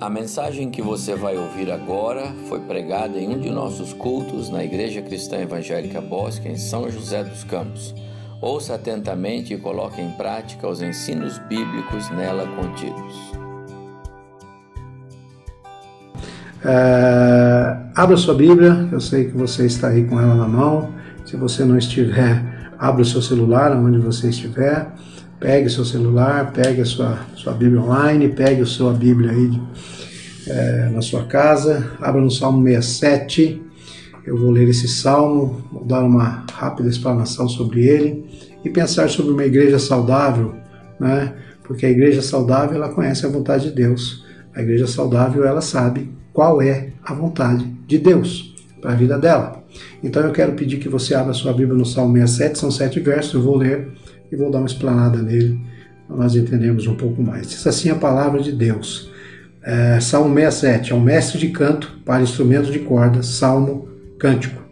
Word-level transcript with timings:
A 0.00 0.10
mensagem 0.10 0.70
que 0.70 0.82
você 0.82 1.14
vai 1.14 1.36
ouvir 1.38 1.70
agora 1.70 2.34
foi 2.48 2.58
pregada 2.58 3.16
em 3.16 3.28
um 3.28 3.38
de 3.38 3.48
nossos 3.48 3.92
cultos 3.92 4.50
na 4.50 4.64
Igreja 4.64 5.00
Cristã 5.00 5.36
Evangélica 5.36 6.00
Bosque, 6.00 6.48
em 6.48 6.56
São 6.56 6.90
José 6.90 7.22
dos 7.22 7.44
Campos. 7.44 7.94
Ouça 8.40 8.74
atentamente 8.74 9.54
e 9.54 9.56
coloque 9.56 10.00
em 10.00 10.10
prática 10.10 10.68
os 10.68 10.82
ensinos 10.82 11.38
bíblicos 11.48 12.10
nela 12.10 12.44
contidos. 12.56 13.14
É, 16.64 17.76
abra 17.94 18.16
sua 18.16 18.34
Bíblia, 18.34 18.88
eu 18.90 19.00
sei 19.00 19.26
que 19.26 19.36
você 19.36 19.64
está 19.64 19.88
aí 19.88 20.04
com 20.04 20.20
ela 20.20 20.34
na 20.34 20.48
mão. 20.48 20.92
Se 21.24 21.36
você 21.36 21.64
não 21.64 21.78
estiver, 21.78 22.42
abra 22.76 23.02
o 23.02 23.06
seu 23.06 23.22
celular 23.22 23.70
onde 23.76 23.98
você 23.98 24.28
estiver. 24.28 24.92
Pegue 25.44 25.68
seu 25.68 25.84
celular, 25.84 26.52
pegue 26.54 26.80
a 26.80 26.86
sua, 26.86 27.18
sua 27.36 27.52
Bíblia 27.52 27.78
online, 27.78 28.30
pegue 28.30 28.62
a 28.62 28.64
sua 28.64 28.94
Bíblia 28.94 29.30
aí 29.30 29.60
é, 30.46 30.88
na 30.88 31.02
sua 31.02 31.24
casa, 31.24 31.92
abra 32.00 32.18
no 32.18 32.30
Salmo 32.30 32.66
67. 32.66 33.62
Eu 34.26 34.38
vou 34.38 34.50
ler 34.50 34.66
esse 34.70 34.88
salmo, 34.88 35.62
vou 35.70 35.84
dar 35.84 36.00
uma 36.02 36.46
rápida 36.50 36.88
explanação 36.88 37.46
sobre 37.46 37.84
ele 37.84 38.24
e 38.64 38.70
pensar 38.70 39.10
sobre 39.10 39.32
uma 39.32 39.44
igreja 39.44 39.78
saudável, 39.78 40.54
né? 40.98 41.34
Porque 41.62 41.84
a 41.84 41.90
igreja 41.90 42.22
saudável 42.22 42.76
ela 42.76 42.94
conhece 42.94 43.26
a 43.26 43.28
vontade 43.28 43.68
de 43.68 43.72
Deus. 43.72 44.24
A 44.54 44.62
igreja 44.62 44.86
saudável 44.86 45.44
ela 45.44 45.60
sabe 45.60 46.10
qual 46.32 46.62
é 46.62 46.88
a 47.04 47.12
vontade 47.12 47.66
de 47.86 47.98
Deus 47.98 48.54
para 48.80 48.92
a 48.92 48.94
vida 48.94 49.18
dela. 49.18 49.62
Então 50.02 50.22
eu 50.22 50.32
quero 50.32 50.52
pedir 50.52 50.78
que 50.78 50.88
você 50.88 51.14
abra 51.14 51.34
sua 51.34 51.52
Bíblia 51.52 51.76
no 51.76 51.84
Salmo 51.84 52.16
67, 52.16 52.58
são 52.58 52.70
sete 52.70 52.98
versos, 52.98 53.34
eu 53.34 53.42
vou 53.42 53.58
ler 53.58 53.92
e 54.34 54.36
vou 54.36 54.50
dar 54.50 54.58
uma 54.58 54.66
explanada 54.66 55.22
nele 55.22 55.60
para 56.08 56.16
nós 56.16 56.34
entendermos 56.34 56.86
um 56.86 56.96
pouco 56.96 57.22
mais. 57.22 57.48
Diz 57.48 57.64
assim 57.66 57.88
a 57.88 57.94
palavra 57.94 58.42
de 58.42 58.50
Deus. 58.50 59.10
É, 59.62 59.98
Salmo 60.00 60.34
67 60.34 60.92
é 60.92 60.94
um 60.94 61.00
mestre 61.00 61.38
de 61.38 61.48
canto 61.48 62.00
para 62.04 62.22
instrumentos 62.22 62.70
de 62.70 62.80
corda, 62.80 63.22
salmo 63.22 63.88
cântico. 64.18 64.62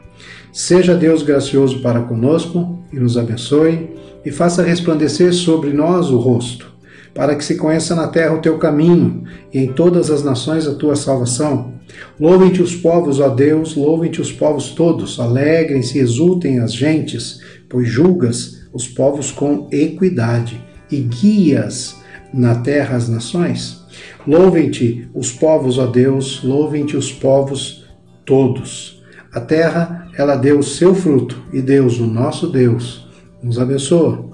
Seja 0.52 0.94
Deus 0.94 1.22
gracioso 1.22 1.80
para 1.80 2.02
conosco 2.02 2.84
e 2.92 2.96
nos 2.96 3.16
abençoe 3.16 3.91
e 4.24 4.30
faça 4.30 4.62
resplandecer 4.62 5.32
sobre 5.32 5.72
nós 5.72 6.10
o 6.10 6.19
rosto, 6.19 6.70
para 7.14 7.34
que 7.34 7.44
se 7.44 7.54
conheça 7.54 7.94
na 7.94 8.08
terra 8.08 8.34
o 8.34 8.42
teu 8.42 8.58
caminho 8.58 9.24
e 9.52 9.60
em 9.60 9.72
todas 9.72 10.10
as 10.10 10.22
nações 10.22 10.66
a 10.66 10.74
tua 10.74 10.97
salvação. 10.97 11.72
Louvem-te 12.20 12.60
os 12.60 12.74
povos, 12.74 13.20
ó 13.20 13.28
Deus, 13.28 13.76
louvem-te 13.76 14.20
os 14.20 14.32
povos 14.32 14.70
todos, 14.70 15.19
alegrem-se 15.19 15.98
exultem 15.98 16.58
as 16.58 16.74
gentes, 16.74 17.41
pois 17.69 17.88
julgas 17.88 18.61
os 18.73 18.89
povos 18.89 19.31
com 19.31 19.69
equidade 19.70 20.62
e 20.91 21.01
guias 21.01 22.01
na 22.33 22.56
terra 22.56 22.97
as 22.97 23.09
nações. 23.09 23.83
Louvem-te 24.27 25.09
os 25.15 25.33
povos, 25.33 25.78
ó 25.78 25.87
Deus, 25.87 26.42
louvem-te 26.42 26.97
os 26.97 27.12
povos 27.12 27.84
todos. 28.25 29.03
A 29.33 29.41
terra, 29.41 30.09
ela 30.17 30.37
deu 30.37 30.59
o 30.59 30.62
seu 30.62 30.95
fruto 30.95 31.43
e 31.53 31.61
Deus, 31.61 31.98
o 31.98 32.06
nosso 32.06 32.48
Deus, 32.48 33.09
nos 33.43 33.59
abençoa. 33.59 34.31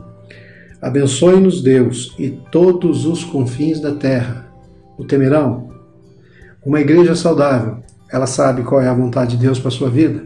Abençoe-nos, 0.80 1.62
Deus, 1.62 2.14
e 2.18 2.30
todos 2.52 3.04
os 3.04 3.24
confins 3.24 3.80
da 3.80 3.94
terra 3.94 4.48
o 4.96 5.04
temerão. 5.04 5.70
Uma 6.64 6.80
igreja 6.80 7.14
saudável, 7.14 7.78
ela 8.10 8.26
sabe 8.26 8.62
qual 8.62 8.80
é 8.80 8.88
a 8.88 8.94
vontade 8.94 9.36
de 9.36 9.42
Deus 9.42 9.58
para 9.58 9.68
a 9.68 9.72
sua 9.72 9.88
vida. 9.88 10.24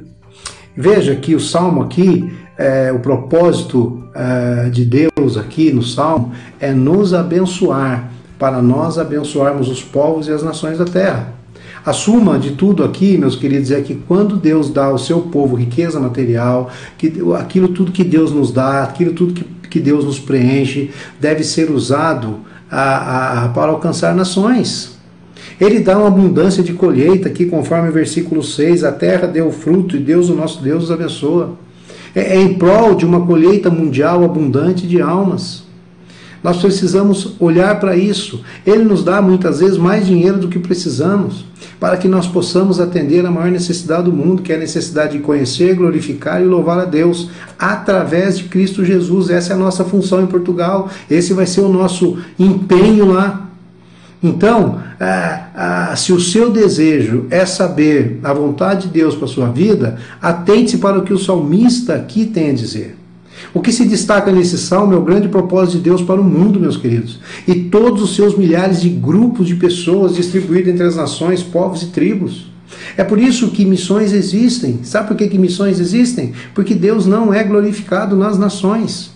Veja 0.77 1.15
que 1.15 1.35
o 1.35 1.41
salmo 1.41 1.83
aqui 1.83 2.33
é, 2.63 2.93
o 2.93 3.01
propósito 3.01 4.05
é, 4.15 4.71
de 4.71 4.85
Deus 4.85 5.37
aqui 5.37 5.73
no 5.73 5.83
Salmo 5.83 6.33
é 6.61 6.73
nos 6.73 7.13
abençoar, 7.13 8.11
para 8.39 8.63
nós 8.63 8.99
abençoarmos 8.99 9.69
os 9.69 9.83
povos 9.83 10.29
e 10.29 10.31
as 10.31 10.43
nações 10.43 10.79
da 10.79 10.85
terra. 10.85 11.35
A 11.85 11.93
suma 11.93 12.39
de 12.39 12.53
tudo 12.53 12.85
aqui, 12.85 13.19
meus 13.19 13.35
queridos, 13.35 13.73
é 13.73 13.81
que 13.81 13.97
quando 14.07 14.37
Deus 14.37 14.71
dá 14.71 14.85
ao 14.85 14.99
seu 14.99 15.23
povo 15.23 15.57
riqueza 15.57 15.99
material, 15.99 16.71
que 16.97 17.13
aquilo 17.37 17.69
tudo 17.69 17.91
que 17.91 18.05
Deus 18.05 18.31
nos 18.31 18.53
dá, 18.53 18.85
aquilo 18.85 19.13
tudo 19.13 19.35
que, 19.35 19.45
que 19.69 19.81
Deus 19.81 20.05
nos 20.05 20.21
preenche, 20.21 20.93
deve 21.19 21.43
ser 21.43 21.69
usado 21.69 22.39
a, 22.71 23.47
a, 23.47 23.49
para 23.49 23.73
alcançar 23.73 24.15
nações. 24.15 24.97
Ele 25.61 25.81
dá 25.81 25.99
uma 25.99 26.07
abundância 26.07 26.63
de 26.63 26.73
colheita 26.73 27.29
aqui, 27.29 27.47
conforme 27.47 27.89
o 27.89 27.93
versículo 27.93 28.43
6, 28.43 28.85
a 28.85 28.93
terra 28.93 29.27
deu 29.27 29.51
fruto 29.51 29.97
e 29.97 29.99
Deus, 29.99 30.29
o 30.29 30.35
nosso 30.35 30.63
Deus, 30.63 30.85
os 30.85 30.91
abençoa 30.93 31.57
é, 32.15 32.37
é 32.37 32.41
em 32.41 32.55
prol 32.55 32.95
de 32.95 33.05
uma 33.05 33.27
colheita 33.27 33.71
mundial 33.71 34.25
abundante 34.25 34.87
de 34.87 35.01
almas. 35.01 35.63
Nós 36.43 36.57
precisamos 36.57 37.37
olhar 37.39 37.79
para 37.79 37.97
isso. 37.97 38.43
Ele 38.67 38.83
nos 38.83 39.05
dá 39.05 39.23
muitas 39.23 39.61
vezes 39.61 39.79
mais 39.79 40.05
dinheiro 40.05 40.39
do 40.39 40.49
que 40.49 40.59
precisamos, 40.59 41.45
para 41.79 41.97
que 41.97 42.09
nós 42.09 42.27
possamos 42.27 42.81
atender 42.81 43.25
a 43.25 43.31
maior 43.31 43.51
necessidade 43.51 44.05
do 44.05 44.13
mundo, 44.13 44.43
que 44.43 44.53
é 44.53 44.57
a 44.57 44.59
necessidade 44.59 45.17
de 45.17 45.23
conhecer, 45.23 45.77
glorificar 45.77 46.43
e 46.43 46.45
louvar 46.45 46.81
a 46.81 46.85
Deus 46.85 47.31
através 47.57 48.39
de 48.39 48.45
Cristo 48.45 48.85
Jesus. 48.85 49.31
Essa 49.31 49.53
é 49.53 49.57
a 49.57 49.59
nossa 49.59 49.85
função 49.85 50.21
em 50.21 50.27
Portugal. 50.27 50.91
Esse 51.09 51.33
vai 51.33 51.47
ser 51.47 51.61
o 51.61 51.69
nosso 51.69 52.19
empenho 52.37 53.13
lá. 53.13 53.42
Então, 54.23 54.81
ah, 55.01 55.95
se 55.97 56.13
o 56.13 56.21
seu 56.21 56.51
desejo 56.51 57.27
é 57.29 57.45
saber 57.45 58.21
a 58.23 58.33
vontade 58.33 58.87
de 58.87 58.93
Deus 58.93 59.17
para 59.17 59.25
a 59.25 59.29
sua 59.29 59.49
vida, 59.49 59.99
atente 60.21 60.79
para 60.79 60.99
o 60.99 61.03
que 61.03 61.13
o 61.13 61.19
salmista 61.19 61.95
aqui 61.95 62.25
tem 62.25 62.51
a 62.51 62.55
dizer. 62.55 62.97
O 63.53 63.61
que 63.61 63.73
se 63.73 63.85
destaca 63.85 64.31
nesse 64.31 64.57
salmo 64.57 64.95
é 64.95 64.97
o 64.97 65.03
grande 65.03 65.29
propósito 65.29 65.79
de 65.79 65.85
Deus 65.85 66.01
para 66.01 66.21
o 66.21 66.25
mundo, 66.25 66.61
meus 66.61 66.77
queridos, 66.77 67.19
e 67.49 67.55
todos 67.55 68.03
os 68.03 68.15
seus 68.15 68.37
milhares 68.37 68.81
de 68.81 68.89
grupos 68.89 69.49
de 69.49 69.57
pessoas 69.57 70.15
distribuídos 70.15 70.73
entre 70.73 70.87
as 70.87 70.97
nações, 70.97 71.43
povos 71.43 71.83
e 71.83 71.87
tribos. 71.87 72.53
É 72.97 73.03
por 73.03 73.19
isso 73.19 73.51
que 73.51 73.65
missões 73.65 74.13
existem. 74.13 74.81
Sabe 74.85 75.09
por 75.09 75.17
que, 75.17 75.29
que 75.29 75.39
missões 75.39 75.81
existem? 75.81 76.33
Porque 76.55 76.75
Deus 76.75 77.07
não 77.07 77.35
é 77.35 77.43
glorificado 77.43 78.17
nas 78.17 78.39
nações. 78.39 79.11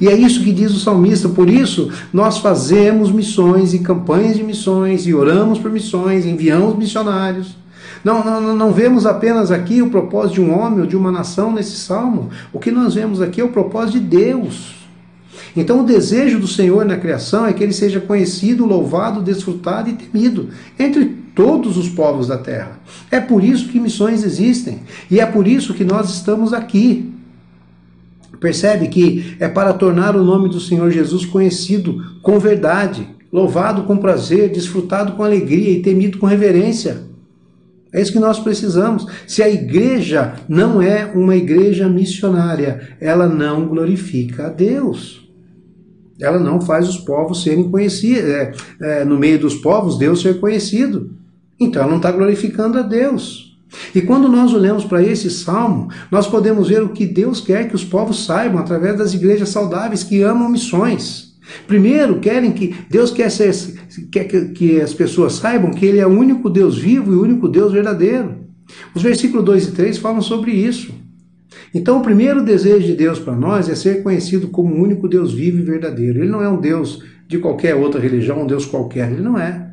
E 0.00 0.08
é 0.08 0.16
isso 0.16 0.42
que 0.42 0.52
diz 0.52 0.72
o 0.72 0.80
salmista. 0.80 1.28
Por 1.28 1.50
isso, 1.50 1.90
nós 2.12 2.38
fazemos 2.38 3.12
missões 3.12 3.74
e 3.74 3.80
campanhas 3.80 4.36
de 4.36 4.42
missões, 4.42 5.06
e 5.06 5.14
oramos 5.14 5.58
por 5.58 5.70
missões, 5.70 6.24
enviamos 6.24 6.76
missionários. 6.76 7.56
Não, 8.02 8.24
não, 8.24 8.56
não 8.56 8.72
vemos 8.72 9.04
apenas 9.04 9.50
aqui 9.50 9.82
o 9.82 9.90
propósito 9.90 10.34
de 10.34 10.40
um 10.40 10.58
homem 10.58 10.80
ou 10.80 10.86
de 10.86 10.96
uma 10.96 11.12
nação 11.12 11.52
nesse 11.52 11.76
salmo. 11.76 12.30
O 12.52 12.58
que 12.58 12.70
nós 12.70 12.94
vemos 12.94 13.20
aqui 13.20 13.40
é 13.40 13.44
o 13.44 13.48
propósito 13.48 14.00
de 14.00 14.06
Deus. 14.06 14.80
Então, 15.56 15.80
o 15.80 15.84
desejo 15.84 16.38
do 16.38 16.46
Senhor 16.46 16.84
na 16.84 16.96
criação 16.96 17.46
é 17.46 17.52
que 17.52 17.62
ele 17.62 17.72
seja 17.72 18.00
conhecido, 18.00 18.64
louvado, 18.64 19.20
desfrutado 19.20 19.90
e 19.90 19.94
temido 19.94 20.48
entre 20.78 21.04
todos 21.34 21.76
os 21.76 21.88
povos 21.88 22.28
da 22.28 22.38
terra. 22.38 22.78
É 23.10 23.20
por 23.20 23.42
isso 23.42 23.68
que 23.68 23.80
missões 23.80 24.22
existem 24.22 24.80
e 25.10 25.20
é 25.20 25.26
por 25.26 25.46
isso 25.46 25.74
que 25.74 25.84
nós 25.84 26.10
estamos 26.10 26.52
aqui. 26.52 27.12
Percebe 28.40 28.88
que 28.88 29.36
é 29.38 29.48
para 29.48 29.74
tornar 29.74 30.16
o 30.16 30.24
nome 30.24 30.48
do 30.48 30.58
Senhor 30.58 30.90
Jesus 30.90 31.26
conhecido 31.26 32.02
com 32.22 32.38
verdade, 32.38 33.06
louvado 33.30 33.82
com 33.82 33.98
prazer, 33.98 34.50
desfrutado 34.50 35.12
com 35.12 35.22
alegria 35.22 35.70
e 35.70 35.82
temido 35.82 36.18
com 36.18 36.26
reverência. 36.26 37.10
É 37.92 38.00
isso 38.00 38.12
que 38.12 38.18
nós 38.18 38.38
precisamos. 38.38 39.06
Se 39.26 39.42
a 39.42 39.48
igreja 39.48 40.34
não 40.48 40.80
é 40.80 41.04
uma 41.04 41.36
igreja 41.36 41.88
missionária, 41.88 42.96
ela 43.00 43.28
não 43.28 43.66
glorifica 43.66 44.46
a 44.46 44.48
Deus. 44.48 45.28
Ela 46.20 46.38
não 46.38 46.60
faz 46.60 46.88
os 46.88 46.98
povos 46.98 47.42
serem 47.42 47.70
conhecidos, 47.70 48.30
é, 48.30 48.52
é, 48.80 49.04
no 49.04 49.18
meio 49.18 49.38
dos 49.38 49.54
povos, 49.56 49.98
Deus 49.98 50.20
ser 50.20 50.38
conhecido. 50.38 51.10
Então 51.58 51.82
ela 51.82 51.90
não 51.90 51.98
está 51.98 52.12
glorificando 52.12 52.78
a 52.78 52.82
Deus. 52.82 53.49
E 53.94 54.00
quando 54.00 54.28
nós 54.28 54.52
olhamos 54.52 54.84
para 54.84 55.02
esse 55.02 55.30
salmo, 55.30 55.88
nós 56.10 56.26
podemos 56.26 56.68
ver 56.68 56.82
o 56.82 56.90
que 56.90 57.06
Deus 57.06 57.40
quer 57.40 57.68
que 57.68 57.74
os 57.74 57.84
povos 57.84 58.24
saibam 58.24 58.58
através 58.58 58.98
das 58.98 59.14
igrejas 59.14 59.50
saudáveis 59.50 60.02
que 60.02 60.22
amam 60.22 60.48
missões. 60.48 61.30
Primeiro, 61.66 62.20
querem 62.20 62.52
que 62.52 62.74
Deus 62.88 63.10
quer, 63.10 63.30
ser, 63.30 63.52
quer 64.10 64.24
que 64.24 64.80
as 64.80 64.94
pessoas 64.94 65.34
saibam 65.34 65.70
que 65.70 65.86
Ele 65.86 65.98
é 65.98 66.06
o 66.06 66.10
único 66.10 66.48
Deus 66.48 66.78
vivo 66.78 67.12
e 67.12 67.16
o 67.16 67.22
único 67.22 67.48
Deus 67.48 67.72
verdadeiro. 67.72 68.40
Os 68.94 69.02
versículos 69.02 69.44
2 69.44 69.68
e 69.68 69.72
3 69.72 69.98
falam 69.98 70.22
sobre 70.22 70.52
isso. 70.52 70.92
Então, 71.74 71.98
o 71.98 72.02
primeiro 72.02 72.44
desejo 72.44 72.86
de 72.86 72.94
Deus 72.94 73.18
para 73.18 73.34
nós 73.34 73.68
é 73.68 73.74
ser 73.74 74.02
conhecido 74.02 74.48
como 74.48 74.74
o 74.74 74.82
único 74.82 75.08
Deus 75.08 75.32
vivo 75.32 75.58
e 75.58 75.62
verdadeiro. 75.62 76.20
Ele 76.20 76.30
não 76.30 76.42
é 76.42 76.48
um 76.48 76.60
Deus 76.60 77.02
de 77.26 77.38
qualquer 77.38 77.74
outra 77.74 78.00
religião, 78.00 78.42
um 78.42 78.46
Deus 78.46 78.64
qualquer. 78.64 79.10
Ele 79.10 79.22
não 79.22 79.38
é. 79.38 79.69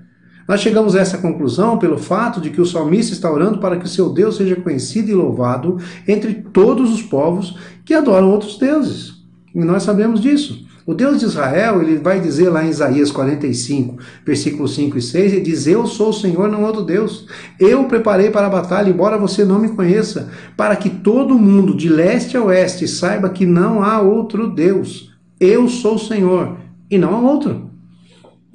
Nós 0.48 0.62
chegamos 0.62 0.96
a 0.96 1.00
essa 1.00 1.18
conclusão 1.18 1.78
pelo 1.78 1.98
fato 1.98 2.40
de 2.40 2.50
que 2.50 2.62
o 2.62 2.66
salmista 2.66 3.14
está 3.14 3.30
orando 3.30 3.60
para 3.60 3.78
que 3.78 3.86
o 3.86 3.90
seu 3.90 4.10
Deus 4.10 4.38
seja 4.38 4.56
conhecido 4.56 5.12
e 5.12 5.14
louvado 5.14 5.78
entre 6.08 6.34
todos 6.36 6.94
os 6.94 7.02
povos 7.02 7.58
que 7.84 7.94
adoram 7.94 8.32
outros 8.32 8.58
deuses. 8.58 9.16
E 9.54 9.60
nós 9.60 9.84
sabemos 9.84 10.22
disso. 10.22 10.66
O 10.86 10.94
Deus 10.94 11.20
de 11.20 11.26
Israel, 11.26 11.82
ele 11.82 11.98
vai 11.98 12.22
dizer 12.22 12.48
lá 12.48 12.64
em 12.64 12.70
Isaías 12.70 13.12
45, 13.12 13.98
versículos 14.26 14.74
5 14.74 14.98
e 14.98 15.02
6, 15.02 15.34
ele 15.34 15.42
diz: 15.42 15.68
Eu 15.68 15.86
sou 15.86 16.12
o 16.12 16.14
Senhor, 16.14 16.50
não 16.50 16.64
outro 16.64 16.82
Deus. 16.82 17.28
Eu 17.60 17.84
preparei 17.84 18.30
para 18.30 18.48
a 18.48 18.50
batalha, 18.50 18.90
embora 18.90 19.18
você 19.18 19.44
não 19.44 19.60
me 19.60 19.68
conheça, 19.68 20.30
para 20.56 20.78
que 20.78 20.90
todo 20.90 21.38
mundo, 21.38 21.76
de 21.76 21.90
leste 21.90 22.38
a 22.38 22.42
oeste, 22.42 22.88
saiba 22.88 23.30
que 23.30 23.46
não 23.46 23.84
há 23.84 24.00
outro 24.00 24.48
Deus. 24.48 25.14
Eu 25.38 25.68
sou 25.68 25.96
o 25.96 26.00
Senhor 26.00 26.56
e 26.90 26.98
não 26.98 27.14
há 27.14 27.20
outro. 27.20 27.70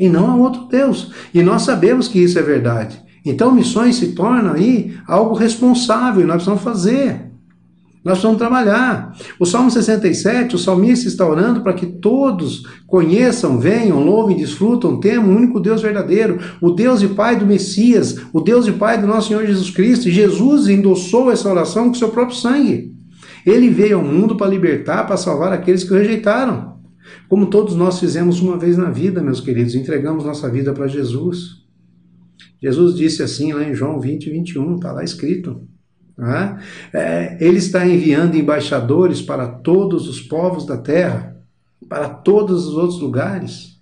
E 0.03 0.09
não 0.09 0.33
a 0.33 0.35
outro 0.35 0.65
Deus. 0.65 1.13
E 1.33 1.45
nós 1.45 1.63
sabemos 1.63 2.09
que 2.09 2.19
isso 2.19 2.37
é 2.37 2.43
verdade. 2.43 3.01
Então, 3.25 3.55
missões 3.55 3.95
se 3.95 4.09
tornam 4.09 4.55
aí 4.55 4.97
algo 5.07 5.33
responsável, 5.33 6.27
nós 6.27 6.43
precisamos 6.43 6.63
fazer. 6.63 7.31
Nós 8.05 8.15
precisamos 8.15 8.39
trabalhar. 8.39 9.17
O 9.39 9.47
Salmo 9.47 9.71
67, 9.71 10.57
o 10.57 10.59
salmista 10.59 11.07
está 11.07 11.25
orando 11.25 11.61
para 11.61 11.73
que 11.73 11.87
todos 11.87 12.65
conheçam, 12.85 13.61
venham, 13.61 14.03
louvem, 14.03 14.37
desfrutam, 14.37 14.99
temam 14.99 15.33
o 15.33 15.37
único 15.37 15.61
Deus 15.61 15.81
verdadeiro, 15.81 16.41
o 16.61 16.73
Deus 16.73 17.01
e 17.01 17.07
Pai 17.07 17.37
do 17.37 17.47
Messias, 17.47 18.17
o 18.33 18.41
Deus 18.41 18.67
e 18.67 18.73
Pai 18.73 19.01
do 19.01 19.07
nosso 19.07 19.29
Senhor 19.29 19.47
Jesus 19.47 19.71
Cristo. 19.71 20.09
E 20.09 20.11
Jesus 20.13 20.67
endossou 20.67 21.31
essa 21.31 21.49
oração 21.49 21.87
com 21.87 21.95
seu 21.95 22.09
próprio 22.09 22.37
sangue. 22.37 22.93
Ele 23.47 23.71
veio 23.71 23.99
ao 23.99 24.05
mundo 24.05 24.35
para 24.35 24.49
libertar, 24.49 25.07
para 25.07 25.17
salvar 25.17 25.53
aqueles 25.53 25.85
que 25.85 25.93
o 25.93 25.97
rejeitaram. 25.97 26.72
Como 27.33 27.47
todos 27.47 27.75
nós 27.75 27.99
fizemos 27.99 28.43
uma 28.43 28.59
vez 28.59 28.77
na 28.77 28.91
vida, 28.91 29.23
meus 29.23 29.41
queridos, 29.41 29.75
entregamos 29.75 30.23
nossa 30.23 30.51
vida 30.51 30.71
para 30.75 30.87
Jesus. 30.87 31.63
Jesus 32.63 32.95
disse 32.95 33.23
assim 33.23 33.55
lá 33.55 33.65
em 33.65 33.75
João 33.75 33.99
20, 33.99 34.29
21, 34.29 34.75
está 34.75 34.93
lá 34.93 35.03
escrito. 35.03 35.67
É? 36.21 36.99
é, 36.99 37.39
ele 37.41 37.57
está 37.57 37.87
enviando 37.87 38.37
embaixadores 38.37 39.23
para 39.23 39.49
todos 39.49 40.11
os 40.11 40.21
povos 40.21 40.67
da 40.67 40.77
terra, 40.77 41.43
para 41.89 42.07
todos 42.07 42.67
os 42.67 42.75
outros 42.75 43.01
lugares. 43.01 43.81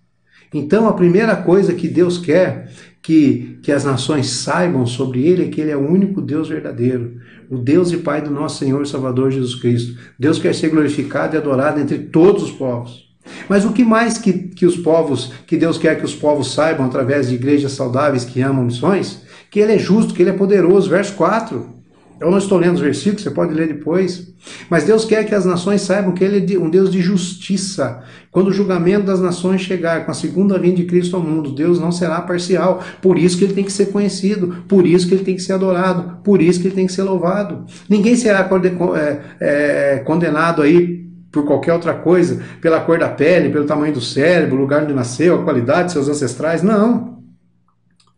Então, 0.54 0.88
a 0.88 0.92
primeira 0.92 1.34
coisa 1.34 1.74
que 1.74 1.88
Deus 1.88 2.18
quer 2.18 2.70
que, 3.02 3.58
que 3.64 3.72
as 3.72 3.84
nações 3.84 4.28
saibam 4.28 4.86
sobre 4.86 5.26
Ele 5.26 5.46
é 5.46 5.48
que 5.48 5.60
Ele 5.60 5.72
é 5.72 5.76
o 5.76 5.90
único 5.90 6.22
Deus 6.22 6.48
verdadeiro, 6.48 7.16
o 7.50 7.58
Deus 7.58 7.90
e 7.90 7.96
Pai 7.96 8.22
do 8.22 8.30
nosso 8.30 8.60
Senhor 8.60 8.80
e 8.80 8.88
Salvador 8.88 9.32
Jesus 9.32 9.56
Cristo. 9.56 9.98
Deus 10.16 10.38
quer 10.38 10.54
ser 10.54 10.68
glorificado 10.68 11.34
e 11.34 11.36
adorado 11.36 11.80
entre 11.80 11.98
todos 11.98 12.44
os 12.44 12.52
povos. 12.52 13.09
Mas 13.48 13.64
o 13.64 13.72
que 13.72 13.84
mais 13.84 14.18
que, 14.18 14.32
que 14.32 14.66
os 14.66 14.76
povos, 14.76 15.32
que 15.46 15.56
Deus 15.56 15.76
quer 15.76 15.98
que 15.98 16.04
os 16.04 16.14
povos 16.14 16.52
saibam 16.52 16.86
através 16.86 17.28
de 17.28 17.34
igrejas 17.34 17.72
saudáveis 17.72 18.24
que 18.24 18.40
amam 18.40 18.64
missões? 18.64 19.22
Que 19.50 19.60
Ele 19.60 19.72
é 19.72 19.78
justo, 19.78 20.14
que 20.14 20.22
Ele 20.22 20.30
é 20.30 20.34
poderoso. 20.34 20.88
Verso 20.88 21.14
4. 21.14 21.80
Eu 22.20 22.30
não 22.30 22.36
estou 22.36 22.58
lendo 22.58 22.74
os 22.74 22.80
versículos, 22.82 23.22
você 23.22 23.30
pode 23.30 23.54
ler 23.54 23.66
depois. 23.66 24.28
Mas 24.68 24.84
Deus 24.84 25.06
quer 25.06 25.24
que 25.24 25.34
as 25.34 25.46
nações 25.46 25.80
saibam 25.80 26.12
que 26.12 26.22
Ele 26.22 26.54
é 26.54 26.58
um 26.58 26.68
Deus 26.68 26.92
de 26.92 27.00
justiça. 27.00 28.02
Quando 28.30 28.48
o 28.48 28.52
julgamento 28.52 29.06
das 29.06 29.20
nações 29.20 29.62
chegar 29.62 30.04
com 30.04 30.10
a 30.10 30.14
segunda 30.14 30.58
vinda 30.58 30.76
de 30.76 30.84
Cristo 30.84 31.16
ao 31.16 31.22
mundo, 31.22 31.50
Deus 31.50 31.80
não 31.80 31.90
será 31.90 32.20
parcial. 32.20 32.84
Por 33.00 33.18
isso 33.18 33.38
que 33.38 33.44
Ele 33.44 33.54
tem 33.54 33.64
que 33.64 33.72
ser 33.72 33.86
conhecido, 33.86 34.64
por 34.68 34.86
isso 34.86 35.08
que 35.08 35.14
Ele 35.14 35.24
tem 35.24 35.34
que 35.34 35.42
ser 35.42 35.54
adorado, 35.54 36.18
por 36.22 36.42
isso 36.42 36.60
que 36.60 36.68
Ele 36.68 36.74
tem 36.74 36.86
que 36.86 36.92
ser 36.92 37.04
louvado. 37.04 37.64
Ninguém 37.88 38.14
será 38.14 38.48
é, 38.94 39.20
é, 39.40 39.98
condenado 40.00 40.60
aí 40.60 41.09
por 41.30 41.44
qualquer 41.44 41.72
outra 41.72 41.94
coisa, 41.94 42.42
pela 42.60 42.80
cor 42.80 42.98
da 42.98 43.08
pele, 43.08 43.50
pelo 43.50 43.66
tamanho 43.66 43.94
do 43.94 44.00
cérebro, 44.00 44.56
o 44.56 44.60
lugar 44.60 44.82
onde 44.82 44.92
nasceu, 44.92 45.40
a 45.40 45.44
qualidade 45.44 45.88
de 45.88 45.92
seus 45.92 46.08
ancestrais. 46.08 46.62
Não. 46.62 47.22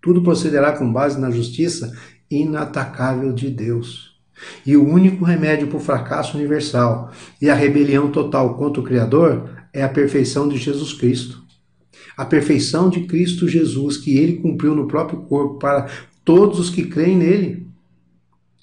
Tudo 0.01 0.23
procederá 0.23 0.73
com 0.73 0.91
base 0.91 1.21
na 1.21 1.31
justiça 1.31 1.93
inatacável 2.31 3.33
de 3.33 3.51
Deus. 3.51 4.13
E 4.67 4.77
o 4.77 4.85
único 4.85 5.25
remédio 5.25 5.69
para 5.69 5.77
o 5.77 5.81
fracasso 5.81 6.37
universal 6.37 7.13
e 7.41 7.49
a 7.49 7.55
rebelião 7.55 8.11
total 8.11 8.57
contra 8.57 8.81
o 8.81 8.85
Criador 8.85 9.49
é 9.73 9.83
a 9.83 9.89
perfeição 9.89 10.49
de 10.49 10.57
Jesus 10.57 10.93
Cristo. 10.93 11.43
A 12.17 12.25
perfeição 12.25 12.91
de 12.91 13.01
Cristo 13.05 13.49
Jesus, 13.49 13.97
que 13.97 14.17
ele 14.19 14.37
cumpriu 14.37 14.75
no 14.75 14.89
próprio 14.89 15.21
corpo 15.21 15.59
para 15.59 15.87
todos 16.25 16.59
os 16.59 16.71
que 16.71 16.85
creem 16.85 17.17
nele. 17.17 17.67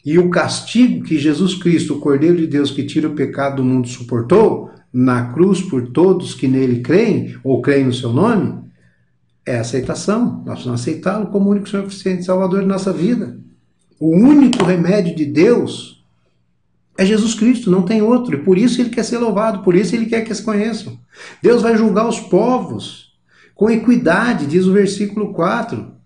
E 0.06 0.18
o 0.18 0.30
castigo 0.30 1.04
que 1.04 1.18
Jesus 1.18 1.56
Cristo, 1.56 1.96
o 1.96 2.00
Cordeiro 2.00 2.38
de 2.38 2.48
Deus 2.48 2.72
que 2.72 2.84
tira 2.84 3.07
o 3.07 3.16
pecado 3.16 3.57
do 3.57 3.63
mundo, 3.63 3.88
suportou 3.88 4.72
na 4.92 5.31
cruz 5.34 5.62
por 5.62 5.92
todos 5.92 6.34
que 6.34 6.48
nele 6.48 6.81
creem 6.81 7.38
ou 7.44 7.62
creem 7.62 7.86
no 7.86 7.94
seu 7.94 8.12
nome, 8.12 8.60
é 9.46 9.57
aceitação. 9.57 10.44
Nós 10.46 10.56
precisamos 10.56 10.81
aceitá-lo 10.81 11.28
como 11.28 11.50
único 11.50 11.69
Senhor 11.69 11.84
suficiente 11.84 12.24
Salvador 12.24 12.62
de 12.62 12.68
nossa 12.68 12.94
vida. 12.94 13.40
O 14.00 14.16
único 14.16 14.63
remédio 14.63 15.16
de 15.16 15.25
Deus 15.25 16.04
é 16.98 17.06
Jesus 17.06 17.34
Cristo, 17.34 17.72
não 17.72 17.84
tem 17.84 18.01
outro. 18.01 18.36
E 18.36 18.44
por 18.44 18.57
isso 18.57 18.81
ele 18.81 18.90
quer 18.90 19.04
ser 19.04 19.18
louvado, 19.18 19.63
por 19.63 19.75
isso 19.75 19.96
ele 19.96 20.06
quer 20.06 20.22
que 20.22 20.34
se 20.34 20.44
conheçam. 20.44 21.00
Deus 21.42 21.62
vai 21.62 21.78
julgar 21.78 22.07
os 22.07 22.19
povos 22.19 23.13
com 23.56 23.69
equidade, 23.69 24.46
diz 24.46 24.66
o 24.66 24.74
versículo 24.74 25.34
4. 25.34 25.99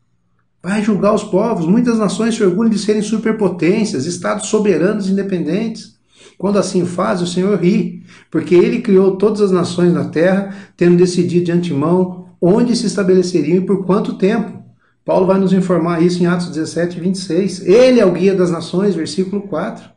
Vai 0.63 0.81
julgar 0.81 1.13
os 1.13 1.25
povos. 1.25 1.65
Muitas 1.65 1.97
nações 1.97 2.35
se 2.35 2.43
orgulham 2.43 2.69
de 2.69 2.79
serem 2.79 3.01
superpotências, 3.01 4.05
estados 4.05 4.47
soberanos 4.47 5.09
independentes. 5.09 5.97
Quando 6.37 6.57
assim 6.57 6.85
faz, 6.85 7.21
o 7.21 7.27
Senhor 7.27 7.59
ri, 7.59 8.03
porque 8.31 8.55
ele 8.55 8.81
criou 8.81 9.17
todas 9.17 9.41
as 9.41 9.51
nações 9.51 9.93
na 9.93 10.05
terra, 10.05 10.55
tendo 10.77 10.95
decidido 10.95 11.45
de 11.45 11.51
antemão 11.51 12.29
onde 12.41 12.75
se 12.75 12.85
estabeleceriam 12.85 13.57
e 13.57 13.65
por 13.65 13.85
quanto 13.85 14.17
tempo. 14.17 14.63
Paulo 15.03 15.25
vai 15.25 15.37
nos 15.37 15.51
informar 15.51 16.01
isso 16.01 16.23
em 16.23 16.27
Atos 16.27 16.47
17, 16.47 16.97
26. 16.97 17.65
Ele 17.65 17.99
é 17.99 18.05
o 18.05 18.13
guia 18.13 18.33
das 18.33 18.49
nações, 18.49 18.95
versículo 18.95 19.41
4. 19.41 19.89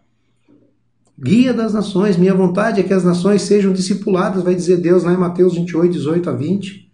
Guia 1.18 1.54
das 1.54 1.72
nações, 1.72 2.16
minha 2.16 2.34
vontade 2.34 2.80
é 2.80 2.82
que 2.82 2.92
as 2.92 3.04
nações 3.04 3.42
sejam 3.42 3.72
discipuladas, 3.72 4.42
vai 4.42 4.54
dizer 4.54 4.78
Deus 4.78 5.04
lá 5.04 5.12
em 5.12 5.16
Mateus 5.16 5.54
28, 5.54 5.92
18 5.92 6.28
a 6.28 6.32
20. 6.32 6.85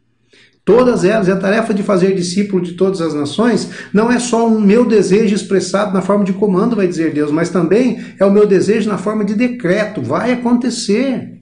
Todas 0.64 1.02
elas, 1.02 1.26
e 1.26 1.32
a 1.32 1.36
tarefa 1.36 1.74
de 1.74 1.82
fazer 1.82 2.14
discípulo 2.14 2.62
de 2.62 2.74
todas 2.74 3.00
as 3.00 3.14
nações 3.14 3.68
não 3.92 4.12
é 4.12 4.20
só 4.20 4.46
um 4.46 4.60
meu 4.60 4.84
desejo 4.84 5.34
expressado 5.34 5.92
na 5.92 6.00
forma 6.00 6.24
de 6.24 6.32
comando, 6.32 6.76
vai 6.76 6.86
dizer 6.86 7.12
Deus, 7.12 7.32
mas 7.32 7.50
também 7.50 8.00
é 8.18 8.24
o 8.24 8.30
meu 8.30 8.46
desejo 8.46 8.88
na 8.88 8.96
forma 8.96 9.24
de 9.24 9.34
decreto. 9.34 10.00
Vai 10.00 10.32
acontecer. 10.32 11.32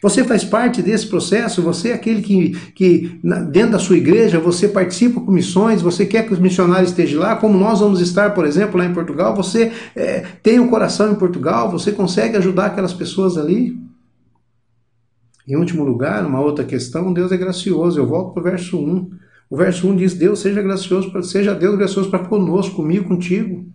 Você 0.00 0.22
faz 0.22 0.44
parte 0.44 0.80
desse 0.80 1.06
processo, 1.06 1.62
você 1.62 1.88
é 1.88 1.94
aquele 1.94 2.22
que, 2.22 2.50
que 2.74 3.18
dentro 3.50 3.72
da 3.72 3.78
sua 3.78 3.96
igreja, 3.96 4.38
você 4.38 4.68
participa 4.68 5.20
com 5.20 5.32
missões, 5.32 5.82
você 5.82 6.06
quer 6.06 6.26
que 6.26 6.32
os 6.32 6.38
missionários 6.38 6.90
estejam 6.90 7.20
lá, 7.20 7.34
como 7.34 7.58
nós 7.58 7.80
vamos 7.80 8.00
estar, 8.00 8.34
por 8.34 8.46
exemplo, 8.46 8.78
lá 8.78 8.84
em 8.84 8.92
Portugal, 8.92 9.34
você 9.34 9.72
é, 9.96 10.22
tem 10.42 10.60
um 10.60 10.68
coração 10.68 11.10
em 11.10 11.16
Portugal, 11.16 11.70
você 11.70 11.90
consegue 11.90 12.36
ajudar 12.36 12.66
aquelas 12.66 12.92
pessoas 12.92 13.36
ali. 13.36 13.89
Em 15.46 15.56
último 15.56 15.84
lugar, 15.84 16.24
uma 16.24 16.40
outra 16.40 16.64
questão, 16.64 17.12
Deus 17.12 17.32
é 17.32 17.36
gracioso. 17.36 17.98
Eu 17.98 18.06
volto 18.06 18.32
para 18.32 18.40
o 18.40 18.44
verso 18.44 18.78
1. 18.78 19.10
O 19.48 19.56
verso 19.56 19.88
1 19.88 19.96
diz: 19.96 20.14
Deus 20.14 20.40
seja 20.40 20.62
gracioso, 20.62 21.10
seja 21.22 21.54
Deus 21.54 21.76
gracioso 21.76 22.10
para 22.10 22.20
conosco, 22.20 22.76
comigo, 22.76 23.08
contigo. 23.08 23.66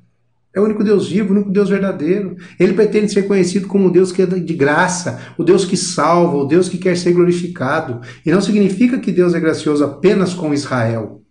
É 0.53 0.59
o 0.59 0.63
único 0.63 0.85
Deus 0.85 1.09
vivo, 1.09 1.33
o 1.33 1.35
único 1.35 1.51
Deus 1.51 1.67
verdadeiro. 1.67 2.37
Ele 2.57 2.73
pretende 2.73 3.11
ser 3.11 3.23
conhecido 3.23 3.67
como 3.67 3.89
o 3.89 3.91
Deus 3.91 4.13
que 4.13 4.21
é 4.21 4.25
de 4.25 4.53
graça, 4.53 5.19
o 5.37 5.43
Deus 5.43 5.65
que 5.65 5.75
salva, 5.75 6.37
o 6.37 6.45
Deus 6.45 6.69
que 6.69 6.77
quer 6.77 6.95
ser 6.95 7.11
glorificado. 7.11 7.99
E 8.25 8.31
não 8.31 8.39
significa 8.39 8.97
que 8.97 9.11
Deus 9.11 9.33
é 9.33 9.39
gracioso 9.39 9.83
apenas 9.83 10.33
com 10.33 10.53
Israel. 10.53 11.21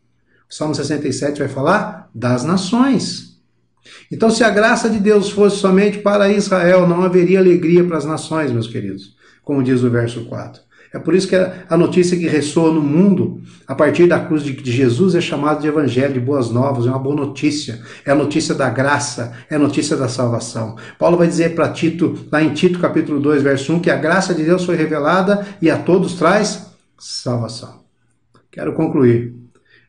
O 0.50 0.54
Salmo 0.54 0.75
67 0.75 1.38
vai 1.38 1.49
falar 1.49 2.11
das 2.14 2.44
nações. 2.44 3.34
Então, 4.11 4.31
se 4.31 4.43
a 4.43 4.50
graça 4.50 4.88
de 4.88 4.99
Deus 4.99 5.31
fosse 5.31 5.57
somente 5.57 5.99
para 5.99 6.33
Israel, 6.33 6.88
não 6.88 7.03
haveria 7.03 7.38
alegria 7.38 7.85
para 7.85 7.97
as 7.97 8.05
nações, 8.05 8.50
meus 8.53 8.67
queridos, 8.67 9.17
como 9.43 9.62
diz 9.62 9.83
o 9.83 9.91
verso 9.91 10.25
4. 10.25 10.62
É 10.95 10.99
por 11.00 11.12
isso 11.12 11.26
que 11.26 11.35
a 11.35 11.76
notícia 11.76 12.17
que 12.17 12.29
ressoa 12.29 12.73
no 12.73 12.81
mundo 12.81 13.43
a 13.67 13.75
partir 13.75 14.07
da 14.07 14.21
cruz 14.21 14.45
de 14.45 14.71
Jesus 14.71 15.17
é 15.17 15.21
chamada 15.21 15.61
de 15.61 15.67
evangelho, 15.67 16.14
de 16.14 16.21
boas 16.21 16.50
novas, 16.50 16.87
é 16.87 16.88
uma 16.88 17.00
boa 17.00 17.17
notícia. 17.17 17.81
É 18.07 18.12
a 18.12 18.14
notícia 18.14 18.55
da 18.55 18.71
graça, 18.71 19.33
é 19.50 19.57
a 19.57 19.59
notícia 19.59 19.97
da 19.97 20.09
salvação. 20.09 20.76
Paulo 20.97 21.17
vai 21.17 21.26
dizer 21.26 21.57
para 21.57 21.69
Tito, 21.71 22.29
lá 22.31 22.41
em 22.41 22.55
Tito 22.55 22.79
capítulo 22.79 23.19
2, 23.19 23.43
verso 23.43 23.73
1, 23.73 23.81
que 23.81 23.91
a 23.91 23.97
graça 23.97 24.33
de 24.33 24.45
Deus 24.45 24.64
foi 24.64 24.76
revelada 24.76 25.45
e 25.61 25.69
a 25.69 25.76
todos 25.76 26.14
traz 26.14 26.64
salvação. 26.97 27.83
Quero 28.53 28.73
concluir 28.73 29.35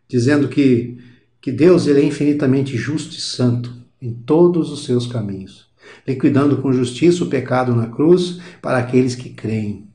dizendo 0.09 0.47
que, 0.47 0.97
que 1.39 1.51
Deus 1.51 1.85
ele 1.85 2.01
é 2.01 2.03
infinitamente 2.03 2.75
justo 2.75 3.15
e 3.15 3.21
santo 3.21 3.84
em 4.05 4.13
todos 4.13 4.71
os 4.71 4.85
seus 4.85 5.07
caminhos, 5.07 5.67
liquidando 6.07 6.61
com 6.61 6.71
justiça 6.71 7.23
o 7.23 7.27
pecado 7.27 7.75
na 7.75 7.87
cruz 7.87 8.39
para 8.61 8.77
aqueles 8.77 9.15
que 9.15 9.29
creem 9.29 9.85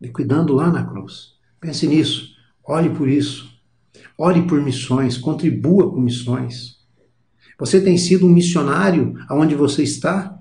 liquidando 0.00 0.54
lá 0.54 0.70
na 0.70 0.84
cruz. 0.84 1.34
Pense 1.60 1.86
nisso, 1.86 2.30
ore 2.66 2.88
por 2.90 3.08
isso. 3.08 3.50
Ore 4.16 4.42
por 4.42 4.60
missões, 4.60 5.16
contribua 5.16 5.90
com 5.90 6.00
missões. 6.00 6.78
Você 7.58 7.80
tem 7.80 7.98
sido 7.98 8.26
um 8.26 8.30
missionário 8.30 9.14
aonde 9.28 9.54
você 9.54 9.82
está? 9.82 10.38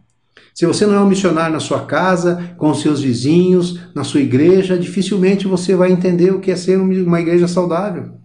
Se 0.54 0.66
você 0.66 0.86
não 0.86 0.94
é 0.94 1.00
um 1.00 1.08
missionário 1.08 1.54
na 1.54 1.60
sua 1.60 1.86
casa, 1.86 2.56
com 2.58 2.74
seus 2.74 3.02
vizinhos, 3.02 3.80
na 3.94 4.04
sua 4.04 4.22
igreja, 4.22 4.78
dificilmente 4.78 5.48
você 5.48 5.76
vai 5.76 5.92
entender 5.92 6.34
o 6.34 6.40
que 6.40 6.52
é 6.52 6.56
ser 6.56 6.78
uma 6.78 7.22
igreja 7.22 7.48
saudável. 7.48 8.19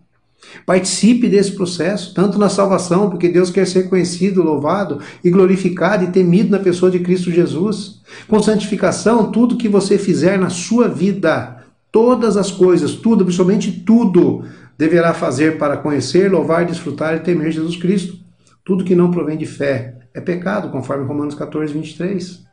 Participe 0.66 1.28
desse 1.28 1.52
processo, 1.52 2.14
tanto 2.14 2.38
na 2.38 2.48
salvação, 2.48 3.10
porque 3.10 3.28
Deus 3.28 3.50
quer 3.50 3.66
ser 3.66 3.88
conhecido, 3.88 4.42
louvado 4.42 5.00
e 5.22 5.30
glorificado 5.30 6.04
e 6.04 6.10
temido 6.10 6.50
na 6.50 6.58
pessoa 6.58 6.90
de 6.90 7.00
Cristo 7.00 7.30
Jesus. 7.30 8.00
Com 8.28 8.42
santificação, 8.42 9.30
tudo 9.30 9.56
que 9.56 9.68
você 9.68 9.98
fizer 9.98 10.38
na 10.38 10.50
sua 10.50 10.88
vida, 10.88 11.64
todas 11.92 12.36
as 12.36 12.50
coisas, 12.50 12.94
tudo, 12.94 13.24
principalmente 13.24 13.70
tudo, 13.70 14.44
deverá 14.76 15.12
fazer 15.14 15.58
para 15.58 15.76
conhecer, 15.76 16.30
louvar, 16.30 16.64
desfrutar 16.64 17.14
e 17.16 17.20
temer 17.20 17.52
Jesus 17.52 17.76
Cristo. 17.76 18.18
Tudo 18.64 18.84
que 18.84 18.94
não 18.94 19.10
provém 19.10 19.36
de 19.36 19.46
fé 19.46 19.98
é 20.14 20.20
pecado, 20.20 20.70
conforme 20.70 21.04
Romanos 21.04 21.34
14, 21.34 21.72
23. 21.72 22.44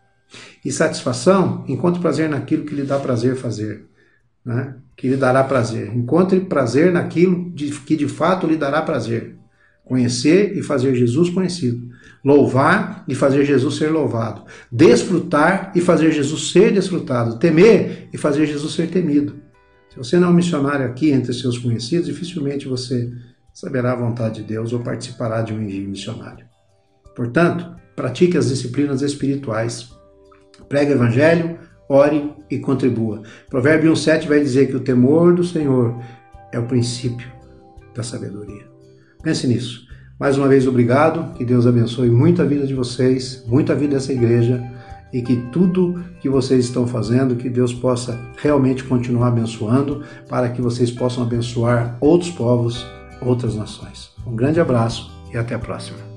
E 0.63 0.71
satisfação, 0.71 1.63
encontre 1.67 2.01
prazer 2.01 2.29
naquilo 2.29 2.65
que 2.65 2.75
lhe 2.75 2.83
dá 2.83 2.99
prazer 2.99 3.35
fazer. 3.35 3.90
Né, 4.45 4.75
que 4.95 5.07
lhe 5.07 5.15
dará 5.15 5.43
prazer. 5.43 5.95
Encontre 5.95 6.39
prazer 6.41 6.91
naquilo 6.91 7.51
de, 7.51 7.71
que 7.71 7.95
de 7.95 8.07
fato 8.07 8.47
lhe 8.47 8.57
dará 8.57 8.81
prazer. 8.81 9.35
Conhecer 9.83 10.57
e 10.57 10.63
fazer 10.63 10.95
Jesus 10.95 11.29
conhecido. 11.29 11.89
Louvar 12.23 13.03
e 13.07 13.15
fazer 13.15 13.45
Jesus 13.45 13.75
ser 13.75 13.89
louvado. 13.89 14.43
Desfrutar 14.71 15.71
e 15.75 15.81
fazer 15.81 16.11
Jesus 16.11 16.51
ser 16.51 16.71
desfrutado. 16.71 17.39
Temer 17.39 18.09
e 18.13 18.17
fazer 18.17 18.45
Jesus 18.45 18.73
ser 18.73 18.89
temido. 18.89 19.35
Se 19.89 19.97
você 19.97 20.17
não 20.17 20.29
é 20.29 20.31
um 20.31 20.35
missionário 20.35 20.85
aqui 20.85 21.11
entre 21.11 21.33
seus 21.33 21.57
conhecidos, 21.57 22.05
dificilmente 22.05 22.67
você 22.67 23.11
saberá 23.53 23.91
a 23.91 23.95
vontade 23.95 24.41
de 24.41 24.47
Deus 24.47 24.71
ou 24.71 24.79
participará 24.79 25.41
de 25.41 25.53
um 25.53 25.61
envio 25.61 25.89
missionário. 25.89 26.45
Portanto, 27.15 27.75
pratique 27.95 28.37
as 28.37 28.47
disciplinas 28.47 29.01
espirituais. 29.01 29.89
Pregue 30.69 30.91
o 30.91 30.95
evangelho, 30.95 31.59
ore 31.91 32.31
e 32.49 32.57
contribua. 32.57 33.21
Provérbio 33.49 33.91
1,7 33.91 34.27
vai 34.27 34.39
dizer 34.39 34.67
que 34.67 34.75
o 34.75 34.79
temor 34.79 35.33
do 35.33 35.43
Senhor 35.43 35.99
é 36.51 36.57
o 36.57 36.65
princípio 36.65 37.27
da 37.93 38.01
sabedoria. 38.01 38.65
Pense 39.21 39.45
nisso. 39.45 39.87
Mais 40.19 40.37
uma 40.37 40.47
vez, 40.47 40.67
obrigado. 40.67 41.33
Que 41.33 41.43
Deus 41.43 41.67
abençoe 41.67 42.09
muito 42.09 42.41
a 42.41 42.45
vida 42.45 42.65
de 42.65 42.73
vocês, 42.73 43.43
muito 43.47 43.71
a 43.71 43.75
vida 43.75 43.95
dessa 43.95 44.13
igreja 44.13 44.63
e 45.11 45.21
que 45.21 45.35
tudo 45.51 46.01
que 46.21 46.29
vocês 46.29 46.65
estão 46.65 46.87
fazendo, 46.87 47.35
que 47.35 47.49
Deus 47.49 47.73
possa 47.73 48.17
realmente 48.37 48.83
continuar 48.85 49.27
abençoando, 49.27 50.03
para 50.29 50.47
que 50.49 50.61
vocês 50.61 50.89
possam 50.89 51.23
abençoar 51.23 51.97
outros 51.99 52.31
povos, 52.31 52.85
outras 53.21 53.55
nações. 53.55 54.11
Um 54.25 54.35
grande 54.35 54.61
abraço 54.61 55.11
e 55.33 55.37
até 55.37 55.55
a 55.55 55.59
próxima. 55.59 56.10